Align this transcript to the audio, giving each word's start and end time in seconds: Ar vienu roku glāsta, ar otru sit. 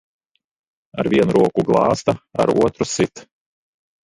Ar 1.03 1.09
vienu 1.13 1.35
roku 1.37 1.65
glāsta, 1.67 2.17
ar 2.45 2.53
otru 2.65 2.89
sit. 2.95 3.25